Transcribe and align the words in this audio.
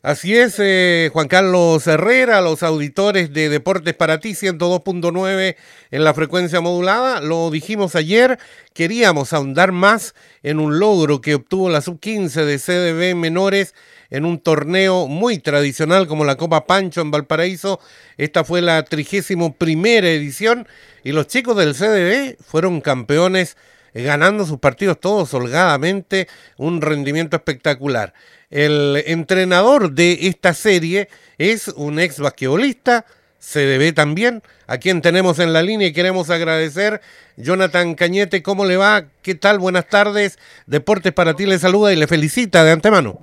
Así 0.00 0.36
es, 0.36 0.54
eh, 0.58 1.10
Juan 1.12 1.26
Carlos 1.26 1.84
Herrera, 1.88 2.40
los 2.40 2.62
auditores 2.62 3.32
de 3.32 3.48
Deportes 3.48 3.94
para 3.94 4.20
ti 4.20 4.30
102.9 4.30 5.56
en 5.90 6.04
la 6.04 6.14
frecuencia 6.14 6.60
modulada, 6.60 7.20
lo 7.20 7.50
dijimos 7.50 7.96
ayer, 7.96 8.38
queríamos 8.74 9.32
ahondar 9.32 9.72
más 9.72 10.14
en 10.44 10.60
un 10.60 10.78
logro 10.78 11.20
que 11.20 11.34
obtuvo 11.34 11.68
la 11.68 11.80
sub-15 11.80 12.44
de 12.44 12.58
CDB 12.60 13.16
menores 13.16 13.74
en 14.08 14.24
un 14.24 14.38
torneo 14.38 15.08
muy 15.08 15.40
tradicional 15.40 16.06
como 16.06 16.24
la 16.24 16.36
Copa 16.36 16.64
Pancho 16.64 17.00
en 17.00 17.10
Valparaíso. 17.10 17.80
Esta 18.18 18.44
fue 18.44 18.62
la 18.62 18.84
trigésimo 18.84 19.56
primera 19.56 20.08
edición 20.08 20.68
y 21.02 21.10
los 21.10 21.26
chicos 21.26 21.56
del 21.56 21.74
CDB 21.74 22.36
fueron 22.44 22.80
campeones 22.80 23.56
ganando 23.94 24.44
sus 24.44 24.58
partidos 24.58 25.00
todos 25.00 25.32
holgadamente, 25.34 26.28
un 26.56 26.80
rendimiento 26.80 27.36
espectacular. 27.36 28.14
El 28.50 29.02
entrenador 29.06 29.92
de 29.92 30.18
esta 30.22 30.54
serie 30.54 31.08
es 31.36 31.68
un 31.68 31.98
ex 31.98 32.18
basquetbolista, 32.18 33.04
CDB 33.38 33.94
también, 33.94 34.42
a 34.66 34.78
quien 34.78 35.00
tenemos 35.00 35.38
en 35.38 35.52
la 35.52 35.62
línea 35.62 35.88
y 35.88 35.92
queremos 35.92 36.30
agradecer. 36.30 37.00
Jonathan 37.36 37.94
Cañete, 37.94 38.42
¿cómo 38.42 38.64
le 38.64 38.76
va? 38.76 39.04
¿Qué 39.22 39.34
tal? 39.34 39.58
Buenas 39.58 39.86
tardes. 39.88 40.38
Deportes 40.66 41.12
para 41.12 41.34
ti 41.34 41.46
le 41.46 41.58
saluda 41.58 41.92
y 41.92 41.96
le 41.96 42.06
felicita 42.06 42.64
de 42.64 42.72
antemano. 42.72 43.18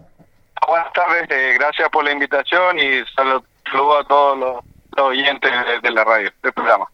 Buenas 0.68 0.94
tardes, 0.94 1.30
eh, 1.30 1.56
gracias 1.60 1.90
por 1.90 2.04
la 2.04 2.12
invitación 2.12 2.80
y 2.80 3.04
saludo 3.16 4.00
a 4.00 4.04
todos 4.08 4.38
los, 4.38 5.04
oyentes 5.04 5.52
de 5.84 5.92
la 5.92 6.04
radio, 6.04 6.32
del 6.42 6.54
programa. 6.54 6.88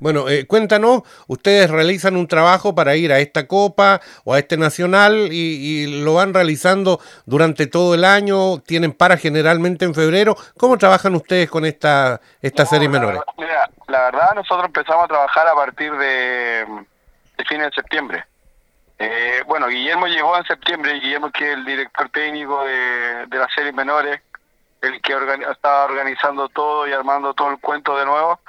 Bueno, 0.00 0.30
eh, 0.30 0.46
cuéntanos, 0.46 1.02
ustedes 1.26 1.70
realizan 1.70 2.16
un 2.16 2.26
trabajo 2.26 2.74
para 2.74 2.96
ir 2.96 3.12
a 3.12 3.18
esta 3.18 3.46
copa 3.46 4.00
o 4.24 4.32
a 4.32 4.38
este 4.38 4.56
nacional 4.56 5.28
y, 5.30 6.00
lo 6.02 6.14
van 6.14 6.32
realizando 6.32 7.00
durante 7.26 7.66
todo 7.66 7.94
el 7.94 8.04
año, 8.04 8.60
tienen 8.60 8.92
para 8.92 9.18
generalmente 9.18 9.84
en 9.84 9.94
febrero. 9.94 10.36
¿Cómo 10.58 10.78
trabajan 10.78 11.14
ustedes 11.14 11.50
con 11.50 11.66
esta, 11.66 12.20
esta 12.40 12.64
serie 12.64 12.88
menores? 12.88 13.20
Mira, 13.36 13.68
la 13.88 14.04
verdad 14.04 14.34
nosotros 14.34 14.66
empezamos 14.66 15.04
a 15.04 15.08
trabajar 15.08 15.46
a 15.48 15.54
partir 15.54 15.92
de, 15.92 16.64
de 17.36 17.44
fines 17.46 17.66
de 17.66 17.72
septiembre. 17.74 18.24
Eh, 18.98 19.42
bueno, 19.46 19.68
Guillermo 19.68 20.06
llegó 20.06 20.36
en 20.36 20.44
septiembre 20.44 20.96
y 20.96 21.00
Guillermo 21.00 21.30
que 21.30 21.50
es 21.50 21.56
el 21.56 21.64
director 21.64 22.08
técnico 22.10 22.64
de, 22.64 23.26
de 23.26 23.38
las 23.38 23.52
series 23.52 23.74
menores, 23.74 24.20
el 24.80 25.00
que 25.02 25.14
estaba 25.50 25.84
organizando 25.84 26.48
todo 26.48 26.88
y 26.88 26.92
armando 26.92 27.34
todo 27.34 27.50
el 27.50 27.58
cuento 27.58 27.96
de 27.98 28.06
nuevo 28.06 28.40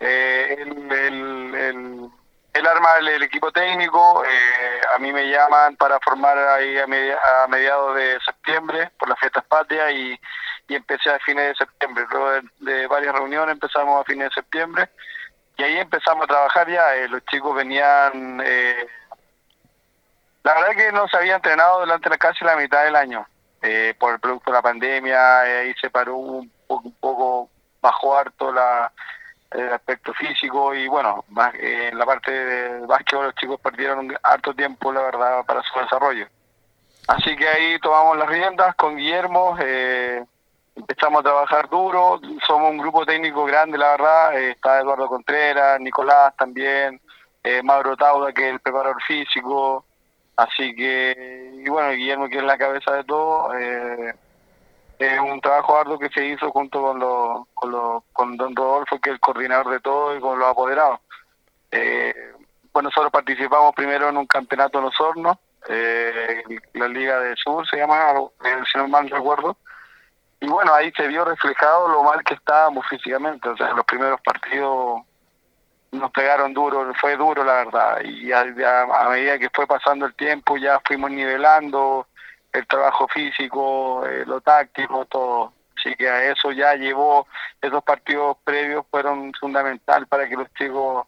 eh, 0.00 0.56
el, 0.58 0.92
el, 0.92 2.10
el, 2.52 2.66
arma 2.66 2.88
el, 3.00 3.22
equipo 3.22 3.50
técnico, 3.52 4.24
eh, 4.24 4.80
a 4.94 4.98
mí 4.98 5.12
me 5.12 5.28
llaman 5.28 5.76
para 5.76 5.98
formar 6.00 6.38
ahí 6.38 6.78
a, 6.78 6.86
mediados 7.48 7.96
de 7.96 8.18
septiembre 8.24 8.90
por 8.98 9.08
las 9.08 9.18
fiestas 9.18 9.44
patrias 9.44 9.92
y, 9.92 10.18
y 10.68 10.74
empecé 10.74 11.10
a 11.10 11.18
fines 11.20 11.48
de 11.48 11.54
septiembre. 11.54 12.06
Luego 12.10 12.30
de, 12.60 12.86
varias 12.86 13.14
reuniones 13.14 13.54
empezamos 13.54 14.00
a 14.00 14.04
fines 14.04 14.28
de 14.28 14.34
septiembre 14.34 14.88
y 15.56 15.62
ahí 15.64 15.78
empezamos 15.78 16.24
a 16.24 16.28
trabajar 16.28 16.70
ya. 16.70 16.94
Eh, 16.96 17.08
los 17.08 17.24
chicos 17.24 17.54
venían... 17.56 18.40
Eh, 18.44 18.86
la 20.44 20.54
verdad 20.54 20.76
que 20.76 20.92
no 20.92 21.08
se 21.08 21.16
había 21.16 21.36
entrenado 21.36 21.80
durante 21.80 22.16
casi 22.16 22.44
la 22.44 22.56
mitad 22.56 22.84
del 22.84 22.96
año. 22.96 23.26
Eh, 23.60 23.94
por 23.98 24.14
el 24.14 24.20
producto 24.20 24.50
de 24.50 24.56
la 24.56 24.62
pandemia, 24.62 25.40
ahí 25.40 25.74
se 25.80 25.90
paró 25.90 26.16
un 26.16 26.50
poco, 26.66 26.88
un 26.88 26.94
poco, 26.94 27.50
bajó 27.80 28.16
harto 28.16 28.52
la, 28.52 28.92
el 29.50 29.72
aspecto 29.72 30.12
físico 30.14 30.74
y 30.74 30.88
bueno, 30.88 31.24
más 31.28 31.54
en 31.54 31.96
la 31.96 32.04
parte 32.04 32.30
de 32.30 32.86
básquetbol 32.86 33.26
los 33.26 33.34
chicos 33.36 33.60
perdieron 33.60 34.14
harto 34.22 34.54
tiempo, 34.54 34.92
la 34.92 35.02
verdad, 35.02 35.44
para 35.46 35.62
su 35.62 35.78
desarrollo. 35.78 36.26
Así 37.06 37.34
que 37.36 37.48
ahí 37.48 37.78
tomamos 37.80 38.18
las 38.18 38.28
riendas 38.28 38.74
con 38.74 38.96
Guillermo, 38.96 39.56
eh, 39.60 40.22
empezamos 40.76 41.20
a 41.20 41.22
trabajar 41.22 41.68
duro, 41.70 42.20
somos 42.46 42.70
un 42.70 42.78
grupo 42.78 43.06
técnico 43.06 43.44
grande, 43.44 43.78
la 43.78 43.92
verdad, 43.92 44.38
eh, 44.38 44.50
está 44.50 44.80
Eduardo 44.80 45.08
Contreras, 45.08 45.80
Nicolás 45.80 46.36
también, 46.36 47.00
eh, 47.42 47.62
Mauro 47.62 47.96
Tauda, 47.96 48.32
que 48.32 48.48
es 48.48 48.52
el 48.52 48.60
preparador 48.60 49.02
físico, 49.02 49.86
así 50.36 50.74
que, 50.74 51.52
y 51.64 51.68
bueno, 51.70 51.90
Guillermo 51.92 52.28
que 52.28 52.36
es 52.36 52.44
la 52.44 52.58
cabeza 52.58 52.92
de 52.92 53.04
todo, 53.04 53.56
eh, 53.56 54.14
es 54.98 55.20
un 55.20 55.40
trabajo 55.40 55.78
arduo 55.78 55.98
que 55.98 56.08
se 56.08 56.26
hizo 56.26 56.50
junto 56.50 56.82
con, 56.82 56.98
lo, 56.98 57.46
con, 57.54 58.02
con 58.12 58.36
don 58.36 58.56
Rodolfo, 58.56 59.00
que 59.00 59.10
es 59.10 59.14
el 59.14 59.20
coordinador 59.20 59.70
de 59.70 59.80
todo, 59.80 60.16
y 60.16 60.20
con 60.20 60.38
los 60.38 60.48
apoderados. 60.48 61.00
Eh, 61.70 62.32
bueno, 62.72 62.88
nosotros 62.88 63.12
participamos 63.12 63.74
primero 63.74 64.08
en 64.08 64.16
un 64.16 64.26
campeonato 64.26 64.78
en 64.78 64.84
los 64.84 65.00
hornos, 65.00 65.36
eh, 65.68 66.42
la 66.74 66.88
Liga 66.88 67.20
del 67.20 67.36
Sur 67.36 67.66
se 67.68 67.76
llama, 67.76 68.12
eh, 68.44 68.62
si 68.70 68.78
no 68.78 68.88
mal 68.88 69.08
recuerdo. 69.08 69.56
Y 70.40 70.48
bueno, 70.48 70.72
ahí 70.72 70.92
se 70.96 71.06
vio 71.08 71.24
reflejado 71.24 71.88
lo 71.88 72.02
mal 72.02 72.22
que 72.24 72.34
estábamos 72.34 72.86
físicamente. 72.88 73.48
O 73.48 73.56
sea, 73.56 73.72
los 73.72 73.84
primeros 73.84 74.20
partidos 74.20 75.02
nos 75.90 76.10
pegaron 76.12 76.54
duro, 76.54 76.92
fue 77.00 77.16
duro 77.16 77.42
la 77.44 77.64
verdad. 77.64 78.00
Y 78.04 78.32
a 78.32 78.44
medida 79.10 79.38
que 79.38 79.50
fue 79.50 79.66
pasando 79.66 80.06
el 80.06 80.14
tiempo 80.14 80.56
ya 80.56 80.80
fuimos 80.86 81.10
nivelando, 81.10 82.06
el 82.52 82.66
trabajo 82.66 83.06
físico, 83.08 84.06
eh, 84.06 84.24
lo 84.26 84.40
táctico, 84.40 85.04
todo. 85.06 85.52
Así 85.76 85.94
que 85.94 86.08
a 86.08 86.30
eso 86.30 86.50
ya 86.52 86.74
llevó, 86.74 87.26
esos 87.62 87.82
partidos 87.84 88.36
previos 88.44 88.84
fueron 88.90 89.32
fundamental 89.38 90.06
para 90.06 90.28
que 90.28 90.34
los 90.34 90.52
chicos 90.54 91.06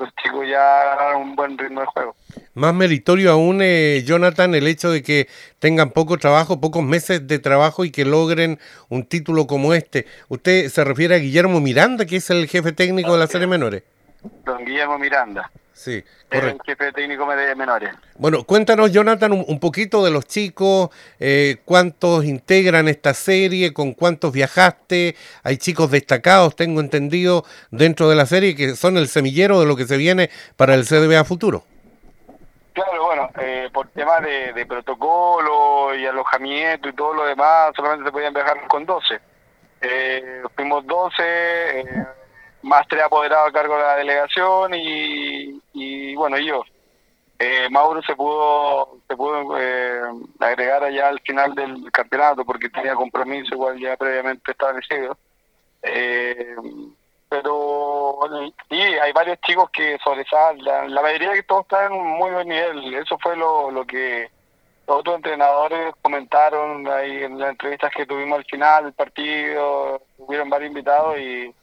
los 0.00 0.08
chicos 0.16 0.48
ya 0.48 0.80
agarraran 0.80 1.20
un 1.20 1.36
buen 1.36 1.58
ritmo 1.58 1.82
de 1.82 1.86
juego. 1.86 2.16
Más 2.54 2.72
meritorio 2.72 3.32
aún, 3.32 3.60
eh, 3.62 4.02
Jonathan, 4.04 4.54
el 4.54 4.66
hecho 4.66 4.90
de 4.90 5.02
que 5.02 5.28
tengan 5.58 5.90
poco 5.90 6.16
trabajo, 6.16 6.58
pocos 6.58 6.82
meses 6.82 7.28
de 7.28 7.38
trabajo 7.38 7.84
y 7.84 7.90
que 7.90 8.06
logren 8.06 8.58
un 8.88 9.04
título 9.04 9.46
como 9.46 9.74
este. 9.74 10.06
¿Usted 10.28 10.68
se 10.68 10.84
refiere 10.84 11.16
a 11.16 11.18
Guillermo 11.18 11.60
Miranda, 11.60 12.06
que 12.06 12.16
es 12.16 12.30
el 12.30 12.48
jefe 12.48 12.72
técnico 12.72 13.12
de 13.12 13.18
la 13.18 13.26
serie 13.26 13.46
menores? 13.46 13.82
Don 14.44 14.64
Guillermo 14.64 14.98
Miranda. 14.98 15.50
Sí, 15.80 16.04
correcto. 16.30 16.62
El 16.62 16.76
jefe 16.76 16.92
técnico 16.92 17.26
de 17.34 17.54
menores. 17.54 17.94
Bueno, 18.16 18.44
cuéntanos, 18.44 18.92
Jonathan, 18.92 19.32
un, 19.32 19.60
poquito 19.60 20.04
de 20.04 20.10
los 20.10 20.26
chicos, 20.26 20.90
eh, 21.18 21.56
cuántos 21.64 22.26
integran 22.26 22.86
esta 22.86 23.14
serie, 23.14 23.72
con 23.72 23.94
cuántos 23.94 24.30
viajaste. 24.30 25.16
Hay 25.42 25.56
chicos 25.56 25.90
destacados, 25.90 26.54
tengo 26.54 26.82
entendido, 26.82 27.46
dentro 27.70 28.10
de 28.10 28.16
la 28.16 28.26
serie 28.26 28.54
que 28.54 28.76
son 28.76 28.98
el 28.98 29.08
semillero 29.08 29.58
de 29.58 29.64
lo 29.64 29.74
que 29.74 29.86
se 29.86 29.96
viene 29.96 30.28
para 30.58 30.74
el 30.74 30.84
CDB 30.84 31.24
futuro. 31.24 31.64
Claro, 32.74 33.02
bueno, 33.06 33.30
eh, 33.40 33.70
por 33.72 33.88
temas 33.88 34.20
de, 34.20 34.66
protocolo 34.66 35.94
y 35.94 36.04
alojamiento 36.04 36.90
y 36.90 36.92
todo 36.92 37.14
lo 37.14 37.24
demás, 37.24 37.72
solamente 37.74 38.04
se 38.04 38.12
podían 38.12 38.34
viajar 38.34 38.68
con 38.68 38.84
12. 38.84 39.18
Eh, 39.80 40.42
fuimos 40.54 40.86
12. 40.86 41.22
Eh, 41.22 41.84
más 42.62 42.86
tres 42.88 43.02
apoderados 43.02 43.48
a 43.48 43.52
cargo 43.52 43.76
de 43.76 43.82
la 43.82 43.96
delegación 43.96 44.74
y, 44.74 45.60
y 45.72 46.14
bueno, 46.14 46.38
yo. 46.38 46.62
Eh, 47.42 47.68
Mauro 47.70 48.02
se 48.02 48.14
pudo 48.14 48.98
se 49.08 49.16
pudo 49.16 49.58
eh, 49.58 50.02
agregar 50.40 50.84
allá 50.84 51.08
al 51.08 51.20
final 51.20 51.54
del 51.54 51.90
campeonato 51.90 52.44
porque 52.44 52.68
tenía 52.68 52.94
compromiso 52.94 53.54
igual 53.54 53.78
ya 53.78 53.96
previamente 53.96 54.50
establecido. 54.50 55.16
Eh, 55.82 56.54
pero 57.30 58.18
y 58.68 58.76
hay 58.76 59.12
varios 59.12 59.40
chicos 59.40 59.70
que 59.70 59.96
sobresalen, 60.04 60.92
la 60.92 61.00
mayoría 61.00 61.32
que 61.32 61.44
todos 61.44 61.62
están 61.62 61.92
en 61.92 61.98
un 61.98 62.08
muy 62.08 62.30
buen 62.30 62.48
nivel. 62.48 62.94
Eso 62.94 63.16
fue 63.22 63.36
lo, 63.36 63.70
lo 63.70 63.86
que 63.86 64.28
los 64.86 64.98
otros 64.98 65.16
entrenadores 65.16 65.94
comentaron 66.02 66.86
ahí 66.88 67.22
en 67.22 67.38
las 67.38 67.50
entrevistas 67.50 67.92
que 67.96 68.04
tuvimos 68.04 68.38
al 68.38 68.44
final 68.44 68.84
del 68.84 68.92
partido. 68.92 70.02
Hubieron 70.18 70.50
varios 70.50 70.70
invitados 70.70 71.16
y 71.18 71.54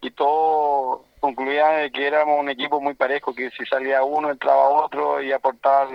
y 0.00 0.10
todo 0.12 1.04
concluía 1.20 1.88
que 1.90 2.06
éramos 2.06 2.38
un 2.38 2.48
equipo 2.48 2.80
muy 2.80 2.94
parejo, 2.94 3.34
que 3.34 3.50
si 3.50 3.64
salía 3.66 4.02
uno 4.02 4.30
entraba 4.30 4.68
otro 4.68 5.20
y 5.20 5.32
aportaba 5.32 5.88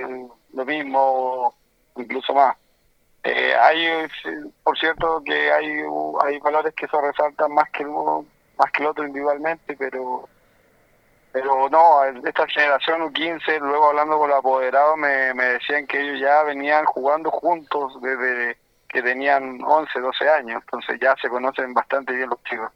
lo 0.53 0.65
mismo 0.65 0.99
o 0.99 1.55
incluso 1.97 2.33
más. 2.33 2.57
Eh, 3.23 3.53
hay, 3.55 3.87
por 4.63 4.77
cierto, 4.77 5.21
que 5.25 5.51
hay 5.51 5.81
hay 6.25 6.39
valores 6.39 6.73
que 6.73 6.87
se 6.87 7.01
resaltan 7.01 7.53
más 7.53 7.69
que 7.71 7.85
uno, 7.85 8.25
más 8.57 8.71
que 8.71 8.83
el 8.83 8.89
otro 8.89 9.05
individualmente, 9.05 9.75
pero 9.77 10.27
pero 11.31 11.67
no, 11.69 12.03
esta 12.03 12.47
generación 12.47 13.01
U15, 13.01 13.59
luego 13.59 13.87
hablando 13.87 14.19
con 14.19 14.29
los 14.29 14.37
apoderados, 14.37 14.97
me, 14.97 15.33
me 15.33 15.45
decían 15.45 15.87
que 15.87 15.99
ellos 15.99 16.19
ya 16.19 16.43
venían 16.43 16.85
jugando 16.85 17.31
juntos 17.31 17.99
desde 18.01 18.57
que 18.87 19.01
tenían 19.01 19.59
11, 19.63 19.99
12 19.99 20.29
años, 20.29 20.61
entonces 20.61 20.99
ya 21.01 21.15
se 21.19 21.29
conocen 21.29 21.73
bastante 21.73 22.13
bien 22.13 22.29
los 22.29 22.43
chicos. 22.43 22.71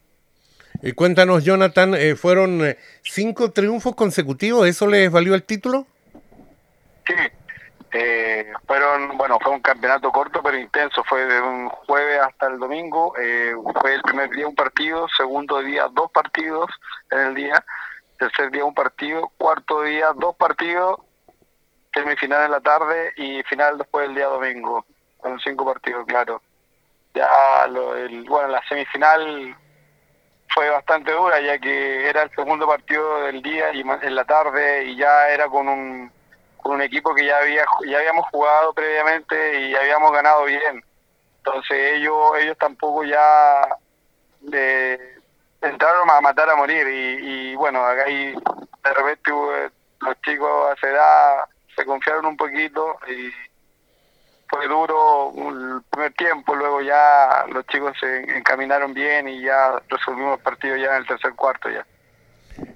Eh, 0.84 0.94
cuéntanos, 0.94 1.44
Jonathan, 1.44 1.96
eh, 1.96 2.16
¿fueron 2.16 2.64
eh, 2.64 2.78
cinco 3.02 3.52
triunfos 3.52 3.96
consecutivos? 3.96 4.68
¿Eso 4.68 4.88
les 4.88 5.12
valió 5.12 5.34
el 5.34 5.44
título? 5.44 5.88
Sí, 7.06 7.14
fueron, 8.68 9.18
bueno, 9.18 9.40
fue 9.42 9.54
un 9.54 9.62
campeonato 9.62 10.12
corto 10.12 10.44
pero 10.44 10.58
intenso, 10.58 11.04
fue 11.06 11.26
de 11.26 11.42
un 11.42 11.70
jueves 11.70 12.20
hasta 12.22 12.48
el 12.48 12.60
domingo, 12.60 13.14
fue 13.82 13.96
el 13.96 14.02
primer 14.04 14.30
día 14.30 14.48
un 14.48 14.54
partido, 14.54 15.08
segundo 15.16 15.64
día 15.64 15.88
dos 15.94 16.12
partidos 16.12 16.70
en 17.10 17.20
el 17.20 17.36
día, 17.36 17.64
tercer 18.20 18.52
día 18.52 18.66
un 18.66 18.76
partido, 18.76 19.32
cuarto 19.38 19.82
día 19.82 20.12
dos 20.16 20.36
partidos, 20.36 21.00
semifinal 21.94 22.46
en 22.46 22.52
la 22.52 22.60
tarde 22.60 23.14
y 23.16 23.42
final 23.44 23.78
después 23.80 24.06
del 24.06 24.16
día 24.16 24.28
domingo, 24.28 24.86
con 25.20 25.40
cinco 25.40 25.66
partidos, 25.66 26.06
claro 26.06 26.42
ya 27.18 27.68
lo, 27.68 27.96
el, 27.96 28.24
bueno, 28.26 28.50
la 28.50 28.62
semifinal 28.68 29.56
fue 30.54 30.70
bastante 30.70 31.12
dura 31.12 31.40
ya 31.40 31.58
que 31.60 32.10
era 32.10 32.24
el 32.24 32.32
segundo 32.32 32.68
partido 32.68 33.22
del 33.24 33.42
día 33.42 33.74
y 33.74 33.82
en 33.82 34.16
la 34.16 34.26
tarde 34.26 34.86
y 34.86 34.96
ya 34.96 35.30
era 35.30 35.48
con 35.48 35.68
un, 35.68 36.12
con 36.58 36.74
un 36.74 36.82
equipo 36.82 37.14
que 37.14 37.26
ya 37.26 37.38
había 37.38 37.66
ya 37.88 38.00
habíamos 38.00 38.26
jugado 38.30 38.74
previamente 38.74 39.60
y 39.60 39.76
habíamos 39.76 40.12
ganado 40.12 40.46
bien. 40.46 40.84
Entonces 41.38 41.94
ellos 41.96 42.16
ellos 42.40 42.58
tampoco 42.58 43.04
ya 43.04 43.68
entraron 45.62 46.10
a 46.10 46.22
matar 46.22 46.50
a 46.50 46.56
morir 46.56 46.88
y, 46.88 47.56
bueno 47.56 47.84
acá 47.84 48.04
ahí 48.06 48.34
de 48.34 48.94
repente 48.94 49.32
los 50.00 50.22
chicos 50.22 50.70
a 50.70 50.74
esa 50.74 50.88
edad 50.90 51.36
se 51.76 51.86
confiaron 51.86 52.26
un 52.26 52.38
poquito 52.38 52.98
y 53.08 53.32
fue 54.50 54.68
duro 54.68 55.34
el 55.36 55.82
primer 55.90 56.14
tiempo, 56.14 56.56
luego 56.56 56.82
ya 56.82 57.46
los 57.52 57.66
chicos 57.68 57.98
se 58.00 58.38
encaminaron 58.38 58.94
bien 58.94 59.28
y 59.28 59.42
ya 59.42 59.82
resolvimos 59.90 60.38
el 60.38 60.44
partido 60.44 60.76
ya 60.76 60.92
en 60.92 60.98
el 60.98 61.08
tercer 61.08 61.34
cuarto 61.36 61.70
ya. 61.70 61.86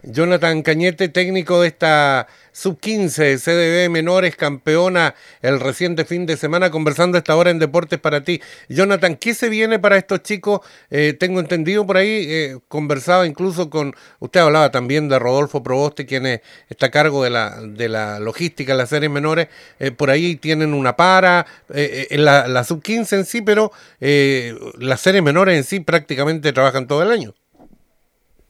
Jonathan 0.03 0.61
Cañete, 0.61 1.09
técnico 1.09 1.61
de 1.61 1.67
esta 1.67 2.27
sub-15 2.51 3.39
CDB 3.39 3.89
Menores, 3.89 4.35
campeona 4.35 5.15
el 5.41 5.59
reciente 5.59 6.05
fin 6.05 6.25
de 6.25 6.37
semana, 6.37 6.69
conversando 6.69 7.17
esta 7.17 7.35
hora 7.35 7.49
en 7.51 7.59
Deportes 7.59 7.99
para 7.99 8.23
ti. 8.23 8.41
Jonathan, 8.67 9.15
¿qué 9.15 9.33
se 9.33 9.49
viene 9.49 9.79
para 9.79 9.97
estos 9.97 10.21
chicos? 10.23 10.61
Eh, 10.89 11.15
tengo 11.17 11.39
entendido 11.39 11.85
por 11.85 11.97
ahí, 11.97 12.25
eh, 12.27 12.57
conversaba 12.67 13.25
incluso 13.25 13.69
con, 13.69 13.95
usted 14.19 14.41
hablaba 14.41 14.71
también 14.71 15.07
de 15.07 15.19
Rodolfo 15.19 15.63
Proboste, 15.63 16.05
quien 16.05 16.41
está 16.69 16.87
a 16.87 16.91
cargo 16.91 17.23
de 17.23 17.29
la, 17.29 17.61
de 17.61 17.87
la 17.87 18.19
logística 18.19 18.73
en 18.73 18.79
las 18.79 18.89
series 18.89 19.11
menores, 19.11 19.47
eh, 19.79 19.91
por 19.91 20.09
ahí 20.09 20.35
tienen 20.35 20.73
una 20.73 20.95
para, 20.95 21.45
en 21.69 22.25
la, 22.25 22.47
la 22.47 22.63
sub-15 22.63 23.17
en 23.17 23.25
sí, 23.25 23.41
pero 23.41 23.71
las 23.99 25.01
series 25.01 25.23
menores 25.23 25.57
en 25.57 25.63
sí 25.63 25.79
prácticamente 25.79 26.51
trabajan 26.53 26.87
todo 26.87 27.03
el 27.03 27.11
año. 27.11 27.33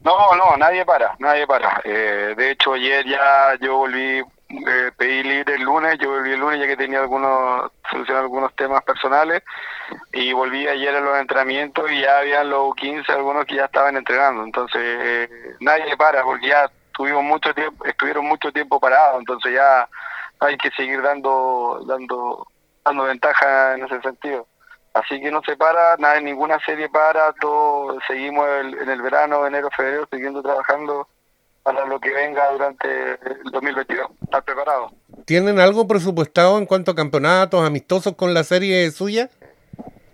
No, 0.03 0.35
no, 0.35 0.57
nadie 0.57 0.83
para, 0.83 1.15
nadie 1.19 1.45
para. 1.45 1.79
Eh, 1.83 2.33
de 2.35 2.51
hecho, 2.51 2.73
ayer 2.73 3.05
ya 3.05 3.55
yo 3.59 3.77
volví, 3.77 4.19
eh, 4.49 4.91
pedí 4.97 5.21
libre 5.21 5.55
el 5.55 5.61
lunes, 5.61 5.97
yo 5.99 6.09
volví 6.09 6.31
el 6.31 6.39
lunes 6.39 6.59
ya 6.59 6.65
que 6.65 6.75
tenía 6.75 7.01
algunos, 7.01 7.71
solucionar 7.89 8.23
algunos 8.23 8.55
temas 8.55 8.83
personales 8.83 9.43
y 10.11 10.33
volví 10.33 10.67
ayer 10.67 10.95
a 10.95 11.01
los 11.01 11.19
entrenamientos 11.19 11.91
y 11.91 12.01
ya 12.01 12.17
habían 12.17 12.49
los 12.49 12.73
15, 12.75 13.11
algunos 13.11 13.45
que 13.45 13.55
ya 13.55 13.65
estaban 13.65 13.95
entrenando. 13.95 14.43
Entonces, 14.43 14.81
eh, 14.83 15.29
nadie 15.59 15.95
para 15.95 16.23
porque 16.23 16.47
ya 16.47 16.69
tuvimos 16.93 17.23
mucho 17.23 17.53
tiempo, 17.53 17.85
estuvieron 17.85 18.25
mucho 18.25 18.51
tiempo 18.51 18.79
parados, 18.79 19.19
entonces 19.19 19.53
ya 19.53 19.87
hay 20.39 20.57
que 20.57 20.71
seguir 20.71 21.01
dando, 21.03 21.83
dando, 21.85 22.47
dando 22.83 23.03
ventaja 23.03 23.75
en 23.75 23.85
ese 23.85 24.01
sentido. 24.01 24.47
Así 24.93 25.21
que 25.21 25.31
no 25.31 25.41
se 25.45 25.55
para, 25.55 25.95
nada, 25.97 26.19
ninguna 26.19 26.59
serie 26.65 26.89
para, 26.89 27.31
todo 27.39 27.97
seguimos 28.07 28.45
en 28.81 28.89
el 28.89 29.01
verano, 29.01 29.47
enero, 29.47 29.69
febrero, 29.75 30.07
siguiendo 30.11 30.41
trabajando 30.41 31.07
para 31.63 31.85
lo 31.85 31.99
que 31.99 32.11
venga 32.11 32.51
durante 32.51 33.11
el 33.11 33.51
2022. 33.51 34.09
¿Están 34.23 34.43
preparados? 34.43 34.91
¿Tienen 35.25 35.59
algo 35.59 35.87
presupuestado 35.87 36.57
en 36.57 36.65
cuanto 36.65 36.91
a 36.91 36.95
campeonatos 36.95 37.65
amistosos 37.65 38.15
con 38.15 38.33
la 38.33 38.43
serie 38.43 38.89
suya? 38.91 39.29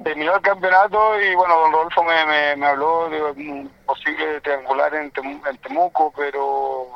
Terminó 0.04 0.36
el 0.36 0.42
campeonato 0.42 1.20
y 1.20 1.34
bueno, 1.34 1.58
don 1.60 1.72
Rodolfo 1.72 2.04
me, 2.04 2.56
me, 2.56 2.66
habló 2.66 3.10
de 3.10 3.24
un 3.24 3.72
posible 3.86 4.42
triangular 4.42 4.94
en, 4.94 5.12
en 5.16 5.58
Temuco, 5.58 6.14
pero 6.16 6.88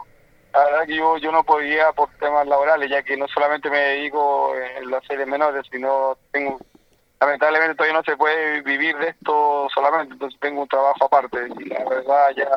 la 0.54 0.66
verdad 0.66 0.86
que 0.86 0.96
yo, 0.98 1.18
yo 1.18 1.32
no 1.32 1.44
podía 1.44 1.92
por 1.94 2.10
temas 2.20 2.46
laborales, 2.46 2.90
ya 2.90 3.02
que 3.02 3.18
no 3.18 3.28
solamente 3.28 3.70
me 3.70 3.80
dedico 3.80 4.54
en 4.56 4.92
las 4.92 5.04
series 5.06 5.28
menores, 5.28 5.66
sino 5.72 6.18
tengo 6.32 6.60
lamentablemente 7.22 7.76
todavía 7.76 7.98
no 7.98 8.04
se 8.04 8.18
puede 8.18 8.62
vivir 8.62 8.98
de 8.98 9.10
esto 9.10 9.68
solamente, 9.74 10.14
entonces 10.14 10.40
tengo 10.40 10.64
un 10.64 10.68
trabajo 10.68 11.06
aparte 11.06 11.38
y 11.60 11.66
la 11.66 11.86
verdad 11.88 12.30
ya 12.36 12.50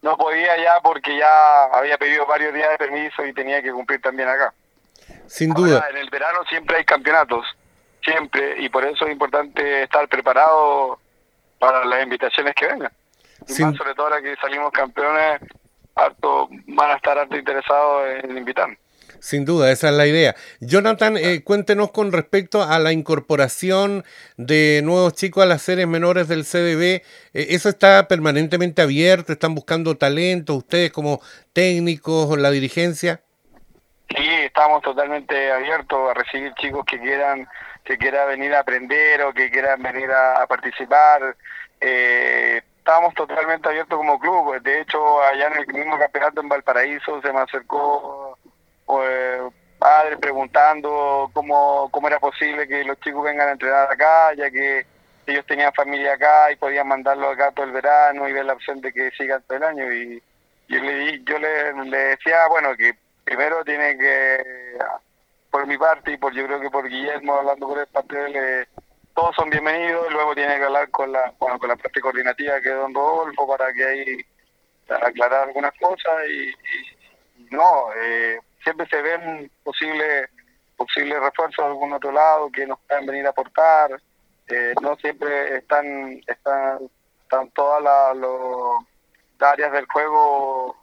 no 0.00 0.16
podía 0.16 0.56
ya 0.56 0.80
porque 0.82 1.18
ya 1.18 1.64
había 1.66 1.98
pedido 1.98 2.24
varios 2.26 2.54
días 2.54 2.70
de 2.70 2.78
permiso 2.78 3.24
y 3.26 3.34
tenía 3.34 3.62
que 3.62 3.70
cumplir 3.70 4.00
también 4.00 4.28
acá. 4.28 4.54
Sin 5.26 5.52
duda. 5.52 5.86
en 5.90 5.98
el 5.98 6.08
verano 6.08 6.40
siempre 6.48 6.78
hay 6.78 6.84
campeonatos, 6.84 7.44
siempre, 8.02 8.56
y 8.62 8.70
por 8.70 8.84
eso 8.86 9.04
es 9.04 9.12
importante 9.12 9.82
estar 9.82 10.08
preparado 10.08 10.98
para 11.58 11.84
las 11.84 12.02
invitaciones 12.02 12.54
que 12.54 12.66
vengan. 12.66 12.92
Y 13.46 13.62
más 13.62 13.76
sobre 13.76 13.94
todo 13.94 14.06
ahora 14.06 14.22
que 14.22 14.34
salimos 14.36 14.72
campeones, 14.72 15.42
harto, 15.94 16.48
van 16.68 16.92
a 16.92 16.94
estar 16.94 17.18
harto 17.18 17.36
interesados 17.36 18.24
en 18.24 18.38
invitarnos. 18.38 18.78
Sin 19.20 19.44
duda, 19.44 19.70
esa 19.70 19.90
es 19.90 19.94
la 19.94 20.06
idea. 20.06 20.34
Jonathan, 20.60 21.16
eh, 21.18 21.42
cuéntenos 21.44 21.90
con 21.92 22.10
respecto 22.10 22.62
a 22.62 22.78
la 22.78 22.92
incorporación 22.92 24.04
de 24.36 24.80
nuevos 24.82 25.12
chicos 25.12 25.42
a 25.42 25.46
las 25.46 25.60
series 25.60 25.86
menores 25.86 26.26
del 26.26 26.44
CDB. 26.44 27.02
Eh, 27.34 27.46
¿Eso 27.50 27.68
está 27.68 28.08
permanentemente 28.08 28.80
abierto? 28.80 29.32
¿Están 29.32 29.54
buscando 29.54 29.96
talento 29.96 30.54
ustedes 30.54 30.90
como 30.90 31.20
técnicos 31.52 32.38
la 32.38 32.50
dirigencia? 32.50 33.20
Sí, 34.08 34.26
estamos 34.42 34.82
totalmente 34.82 35.52
abiertos 35.52 36.10
a 36.10 36.14
recibir 36.14 36.52
chicos 36.54 36.84
que 36.84 36.98
quieran 36.98 37.46
que 37.84 37.96
quieran 37.98 38.28
venir 38.28 38.54
a 38.54 38.60
aprender 38.60 39.22
o 39.22 39.32
que 39.32 39.50
quieran 39.50 39.82
venir 39.82 40.10
a, 40.10 40.46
participar. 40.46 41.36
Eh, 41.80 42.62
estamos 42.78 43.14
totalmente 43.14 43.68
abiertos 43.68 43.98
como 43.98 44.18
club. 44.18 44.60
De 44.62 44.80
hecho, 44.80 45.22
allá 45.22 45.48
en 45.48 45.58
el 45.58 45.66
mismo 45.74 45.98
campeonato 45.98 46.40
en 46.40 46.48
Valparaíso 46.48 47.20
se 47.20 47.32
me 47.32 47.40
acercó 47.40 48.29
pues, 48.90 49.40
padres 49.78 50.18
preguntando 50.18 51.30
cómo, 51.32 51.88
cómo 51.92 52.08
era 52.08 52.18
posible 52.18 52.66
que 52.66 52.84
los 52.84 52.98
chicos 53.00 53.22
vengan 53.24 53.48
a 53.48 53.52
entrenar 53.52 53.90
acá, 53.90 54.34
ya 54.34 54.50
que 54.50 54.84
ellos 55.26 55.46
tenían 55.46 55.72
familia 55.72 56.14
acá 56.14 56.50
y 56.50 56.56
podían 56.56 56.88
mandarlos 56.88 57.32
acá 57.32 57.52
todo 57.52 57.66
el 57.66 57.72
verano 57.72 58.28
y 58.28 58.32
ver 58.32 58.44
la 58.44 58.54
opción 58.54 58.80
de 58.80 58.92
que 58.92 59.10
sigan 59.12 59.42
todo 59.46 59.58
el 59.58 59.64
año. 59.64 59.92
Y, 59.92 60.22
yo, 60.68 60.80
le, 60.80 61.22
yo 61.24 61.38
le, 61.38 61.98
decía, 61.98 62.46
bueno, 62.48 62.76
que 62.76 62.94
primero 63.24 63.64
tiene 63.64 63.96
que, 63.96 64.78
por 65.50 65.66
mi 65.66 65.78
parte 65.78 66.12
y 66.12 66.16
por 66.16 66.32
yo 66.34 66.46
creo 66.46 66.60
que 66.60 66.70
por 66.70 66.88
Guillermo, 66.88 67.34
hablando 67.34 67.68
por 67.68 67.78
el 67.78 67.86
papel, 67.86 68.66
todos 69.14 69.34
son 69.36 69.50
bienvenidos, 69.50 70.06
y 70.08 70.12
luego 70.12 70.34
tiene 70.34 70.58
que 70.58 70.64
hablar 70.64 70.90
con 70.90 71.12
la, 71.12 71.32
con 71.38 71.68
la 71.68 71.76
parte 71.76 72.00
coordinativa 72.00 72.60
que 72.60 72.68
es 72.68 72.74
don 72.76 72.94
Rodolfo 72.94 73.46
para 73.46 73.72
que 73.72 73.84
ahí 73.84 74.16
aclarar 74.88 75.48
algunas 75.48 75.72
cosas 75.78 76.12
y, 76.28 76.52
no, 77.50 77.86
eh, 77.96 78.38
siempre 78.62 78.86
se 78.88 79.00
ven 79.02 79.50
posibles 79.62 80.30
posibles 80.76 81.20
refuerzos 81.20 81.62
de 81.62 81.70
algún 81.70 81.92
otro 81.92 82.10
lado 82.10 82.50
que 82.50 82.66
nos 82.66 82.78
puedan 82.80 83.04
venir 83.04 83.26
a 83.26 83.30
aportar. 83.30 84.00
Eh, 84.48 84.72
no 84.80 84.96
siempre 84.96 85.58
están 85.58 86.20
están, 86.26 86.78
están 87.22 87.50
todas 87.50 87.82
las 88.16 89.50
áreas 89.52 89.72
del 89.72 89.86
juego 89.86 90.76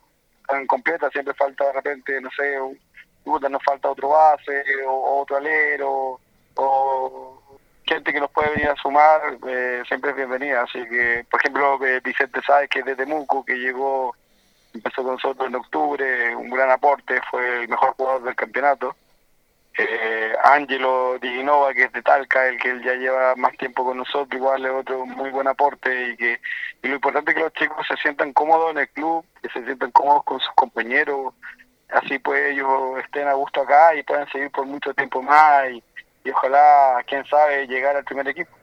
tan 0.48 0.65
completas, 0.67 1.12
siempre 1.12 1.34
falta 1.34 1.65
de 1.65 1.74
repente, 1.74 2.22
no 2.22 2.29
sé, 2.31 2.62
un, 2.62 2.79
nos 3.25 3.63
falta 3.63 3.89
otro 3.89 4.10
base 4.10 4.63
o, 4.88 5.22
otro 5.22 5.38
alero 5.38 6.19
o 6.55 7.41
gente 7.88 8.13
que 8.13 8.19
nos 8.19 8.31
puede 8.31 8.51
venir 8.51 8.69
a 8.69 8.75
sumar, 8.75 9.22
eh, 9.48 9.81
siempre 9.88 10.12
es 10.12 10.17
bienvenida. 10.17 10.63
Así 10.63 10.86
que, 10.88 11.25
por 11.29 11.39
ejemplo, 11.39 11.86
eh, 11.86 12.01
Vicente 12.03 12.41
Sáez, 12.46 12.69
que 12.69 12.79
es 12.79 12.86
de 12.86 12.96
Temuco, 12.96 13.46
que 13.46 13.55
llegó 13.55 14.13
empezó 14.77 15.03
con 15.03 15.13
nosotros 15.13 15.48
en 15.48 15.55
octubre, 15.55 16.36
un 16.36 16.50
gran 16.50 16.72
aporte, 16.72 17.19
fue 17.29 17.63
el 17.63 17.69
mejor 17.69 17.93
jugador 17.96 18.24
del 18.24 18.36
campeonato. 18.36 18.96
Eh, 19.77 20.34
Angelo 20.43 21.19
Diginova, 21.19 21.72
que 21.74 21.84
es 21.84 21.91
de 21.91 22.01
Talca, 22.01 22.48
el 22.48 22.57
que 22.57 22.72
él 22.72 22.84
ya 22.84 22.96
lleva 22.96 23.36
más 23.36 23.55
tiempo 23.57 23.86
con 23.86 23.98
nosotros, 23.98 24.34
igual 24.34 24.65
es 24.65 24.72
otro 24.72 25.05
muy 25.05 25.29
buen 25.29 25.48
aporte 25.48 26.10
y 26.10 26.17
que 26.17 26.39
y 26.81 26.88
lo 26.88 26.96
importante 26.96 27.31
es 27.31 27.38
que 27.38 27.43
los 27.43 27.53
chicos 27.53 27.86
se 27.88 27.96
sientan 27.98 28.34
cómodos 28.34 28.72
en 28.72 28.79
el 28.79 28.89
club, 28.89 29.24
que 29.41 29.50
se 29.50 29.63
sientan 29.63 29.91
cómodos 29.91 30.24
con 30.24 30.39
sus 30.39 30.51
compañeros, 30.55 31.34
así 31.89 32.17
pues 32.17 32.53
ellos 32.53 33.00
estén 33.03 33.27
a 33.27 33.34
gusto 33.34 33.62
acá 33.62 33.93
y 33.93 34.01
puedan 34.01 34.27
seguir 34.31 34.50
por 34.50 34.65
mucho 34.65 34.93
tiempo 34.96 35.22
más 35.22 35.69
y 35.69 36.31
ojalá, 36.31 37.03
quién 37.07 37.24
sabe, 37.25 37.67
llegar 37.67 37.96
al 37.96 38.03
primer 38.03 38.27
equipo. 38.27 38.56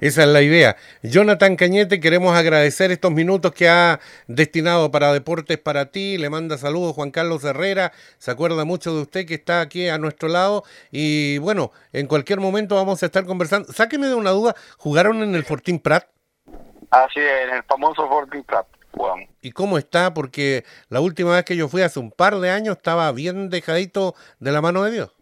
Esa 0.00 0.22
es 0.22 0.28
la 0.28 0.42
idea. 0.42 0.76
Jonathan 1.02 1.56
Cañete, 1.56 1.98
queremos 1.98 2.36
agradecer 2.36 2.92
estos 2.92 3.10
minutos 3.10 3.52
que 3.52 3.68
ha 3.68 3.98
destinado 4.28 4.92
para 4.92 5.12
Deportes 5.12 5.58
para 5.58 5.86
ti. 5.86 6.18
Le 6.18 6.30
manda 6.30 6.56
saludos 6.56 6.94
Juan 6.94 7.10
Carlos 7.10 7.42
Herrera. 7.42 7.90
Se 8.18 8.30
acuerda 8.30 8.64
mucho 8.64 8.94
de 8.94 9.02
usted 9.02 9.26
que 9.26 9.34
está 9.34 9.60
aquí 9.60 9.88
a 9.88 9.98
nuestro 9.98 10.28
lado. 10.28 10.62
Y 10.92 11.38
bueno, 11.38 11.72
en 11.92 12.06
cualquier 12.06 12.38
momento 12.38 12.76
vamos 12.76 13.02
a 13.02 13.06
estar 13.06 13.26
conversando. 13.26 13.72
Sáqueme 13.72 14.06
de 14.06 14.14
una 14.14 14.30
duda, 14.30 14.54
¿jugaron 14.76 15.20
en 15.20 15.34
el 15.34 15.44
Fortín 15.44 15.80
Prat? 15.80 16.06
Así 16.90 17.18
es, 17.18 17.48
en 17.48 17.56
el 17.56 17.64
famoso 17.64 18.08
Fortín 18.08 18.44
Prat. 18.44 18.68
¿Y 19.42 19.50
cómo 19.50 19.78
está? 19.78 20.14
Porque 20.14 20.64
la 20.88 21.00
última 21.00 21.34
vez 21.34 21.44
que 21.44 21.56
yo 21.56 21.68
fui 21.68 21.82
hace 21.82 21.98
un 21.98 22.12
par 22.12 22.38
de 22.38 22.50
años 22.50 22.76
estaba 22.76 23.10
bien 23.10 23.50
dejadito 23.50 24.14
de 24.38 24.52
la 24.52 24.60
mano 24.60 24.84
de 24.84 24.92
Dios. 24.92 25.17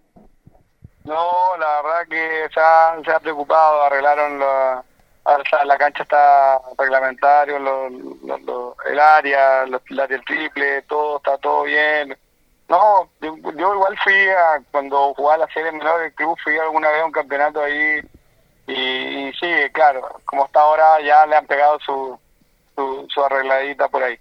No, 1.07 1.57
la 1.57 1.83
verdad 1.83 2.09
que 2.11 2.49
se 2.53 2.61
ha, 2.61 2.97
se 3.05 3.11
ha 3.13 3.21
preocupado, 3.21 3.83
arreglaron 3.83 4.41
la, 4.41 4.85
la 5.65 5.79
cancha 5.79 6.03
está 6.03 6.61
reglamentario, 6.77 7.59
el 7.59 9.01
área, 9.01 9.63
el 9.63 10.01
área 10.01 10.21
triple, 10.27 10.83
todo 10.83 11.19
está 11.19 11.39
todo 11.39 11.63
bien. 11.63 12.19
No, 12.69 13.09
yo, 13.21 13.37
igual 13.75 13.97
fui 14.03 14.29
a, 14.31 14.61
cuando 14.73 15.15
jugaba 15.15 15.47
la 15.47 15.53
serie 15.53 15.71
menor 15.71 16.01
del 16.01 16.15
club, 16.15 16.37
fui 16.43 16.59
alguna 16.59 16.91
vez 16.91 17.03
a 17.03 17.07
un 17.07 17.13
campeonato 17.13 17.63
ahí 17.63 18.01
Y, 18.67 19.33
sí, 19.39 19.71
claro, 19.73 20.21
como 20.25 20.47
está 20.47 20.61
ahora 20.61 21.01
ya 21.03 21.25
le 21.27 21.37
han 21.37 21.47
pegado 21.47 21.79
su, 21.81 22.19
su, 22.75 23.07
su 23.09 23.25
arregladita 23.25 23.89
por 23.89 24.03
ahí. 24.03 24.19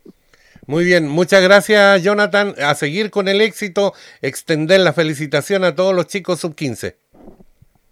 Muy 0.67 0.83
bien, 0.83 1.07
muchas 1.07 1.43
gracias 1.43 2.01
Jonathan. 2.01 2.55
A 2.63 2.73
seguir 2.73 3.11
con 3.11 3.27
el 3.27 3.41
éxito, 3.41 3.93
extender 4.21 4.79
la 4.79 4.93
felicitación 4.93 5.63
a 5.63 5.75
todos 5.75 5.93
los 5.93 6.07
chicos 6.07 6.39
sub 6.39 6.55
15. 6.55 6.97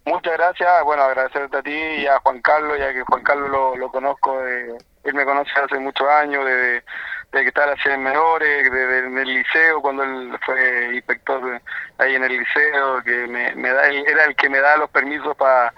Muchas 0.06 0.34
gracias, 0.34 0.84
bueno, 0.84 1.04
agradecerte 1.04 1.58
a 1.58 1.62
ti 1.62 1.72
y 1.72 2.08
a 2.08 2.20
Juan 2.20 2.42
Carlos, 2.42 2.78
ya 2.78 2.92
que 2.92 3.04
Juan 3.04 3.24
Carlos 3.24 3.50
lo, 3.50 3.78
lo 3.78 3.90
conozco, 3.90 4.42
de, 4.42 4.76
él 5.04 5.14
me 5.14 5.24
conoce 5.24 5.52
hace 5.64 5.80
muchos 5.80 6.10
años, 6.10 6.46
de, 6.46 6.84
de 7.32 7.42
que 7.42 7.48
estaba 7.48 7.74
en 7.86 8.04
menores, 8.04 8.70
de, 8.70 9.00
en 9.00 9.18
el 9.18 9.34
liceo, 9.34 9.82
cuando 9.82 10.04
él 10.04 10.38
fue 10.46 10.96
inspector 10.96 11.62
ahí 12.00 12.16
en 12.16 12.24
el 12.26 12.38
liceo, 12.38 13.02
que 13.04 13.28
me 13.56 13.70
da, 13.70 13.88
era 13.88 14.26
el 14.26 14.36
que 14.36 14.50
me 14.50 14.60
da 14.60 14.76
los 14.76 14.90
permisos 14.90 15.38
para 15.38 15.74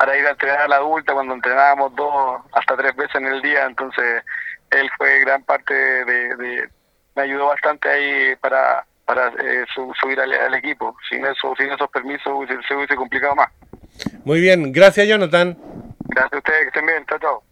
para 0.00 0.16
ir 0.16 0.26
a 0.26 0.30
entrenar 0.30 0.62
a 0.62 0.68
la 0.68 0.76
adulta 0.76 1.12
cuando 1.12 1.34
entrenábamos 1.34 1.94
dos 1.94 2.40
hasta 2.52 2.74
tres 2.74 2.96
veces 2.96 3.16
en 3.16 3.26
el 3.26 3.42
día, 3.42 3.66
entonces 3.66 4.24
él 4.70 4.90
fue 4.96 5.20
gran 5.20 5.42
parte 5.44 5.74
de, 5.74 6.68
me 7.16 7.22
ayudó 7.22 7.46
bastante 7.46 7.88
ahí 7.88 8.36
para 8.36 8.84
para 9.06 9.26
eh, 9.26 9.64
subir 9.74 10.20
al, 10.20 10.54
equipo. 10.54 10.96
Sin 11.08 11.26
eso, 11.26 11.52
sin 11.58 11.68
esos 11.68 11.90
permisos 11.90 12.46
se 12.68 12.74
hubiese 12.76 12.94
complicado 12.94 13.34
más. 13.34 13.48
Muy 14.24 14.40
bien, 14.40 14.72
gracias 14.72 15.08
Jonathan. 15.08 15.58
Gracias 16.06 16.32
a 16.32 16.38
ustedes, 16.38 16.60
que 16.60 16.66
estén 16.68 16.86
bien, 16.86 17.04
chao, 17.06 17.18
chao. 17.18 17.49